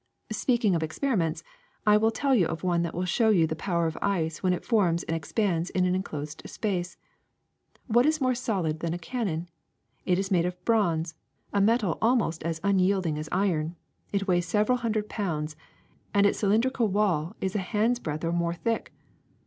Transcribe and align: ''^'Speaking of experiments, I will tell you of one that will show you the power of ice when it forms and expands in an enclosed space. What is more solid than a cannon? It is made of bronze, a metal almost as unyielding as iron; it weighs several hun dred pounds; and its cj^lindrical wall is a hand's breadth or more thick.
''^'Speaking 0.33 0.75
of 0.75 0.81
experiments, 0.81 1.43
I 1.85 1.95
will 1.97 2.09
tell 2.09 2.33
you 2.33 2.47
of 2.47 2.63
one 2.63 2.81
that 2.81 2.95
will 2.95 3.05
show 3.05 3.29
you 3.29 3.45
the 3.45 3.55
power 3.55 3.85
of 3.85 3.99
ice 4.01 4.41
when 4.41 4.51
it 4.51 4.65
forms 4.65 5.03
and 5.03 5.15
expands 5.15 5.69
in 5.69 5.85
an 5.85 5.93
enclosed 5.93 6.41
space. 6.47 6.97
What 7.85 8.07
is 8.07 8.19
more 8.19 8.33
solid 8.33 8.79
than 8.79 8.95
a 8.95 8.97
cannon? 8.97 9.47
It 10.07 10.17
is 10.17 10.31
made 10.31 10.47
of 10.47 10.65
bronze, 10.65 11.13
a 11.53 11.61
metal 11.61 11.99
almost 12.01 12.41
as 12.41 12.59
unyielding 12.63 13.19
as 13.19 13.29
iron; 13.31 13.75
it 14.11 14.27
weighs 14.27 14.47
several 14.47 14.79
hun 14.79 14.93
dred 14.93 15.07
pounds; 15.07 15.55
and 16.15 16.25
its 16.25 16.41
cj^lindrical 16.41 16.89
wall 16.89 17.35
is 17.39 17.53
a 17.55 17.59
hand's 17.59 17.99
breadth 17.99 18.25
or 18.25 18.31
more 18.31 18.55
thick. 18.55 18.91